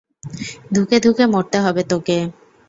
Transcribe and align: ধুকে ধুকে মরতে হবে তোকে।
ধুকে 0.73 0.97
ধুকে 0.99 1.25
মরতে 1.25 1.57
হবে 1.59 1.81
তোকে। 1.91 2.17